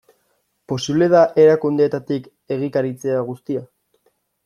Posible 0.73 1.09
da 1.13 1.21
erakundeetatik 1.45 2.27
egikaritzea 2.59 3.25
guztia? 3.33 3.67